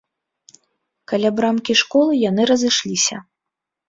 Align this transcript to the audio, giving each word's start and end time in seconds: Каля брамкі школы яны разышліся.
Каля 1.11 1.29
брамкі 1.39 1.75
школы 1.81 2.17
яны 2.29 2.47
разышліся. 2.51 3.19